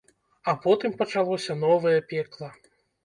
[0.53, 2.51] А потым пачалося новае пекла.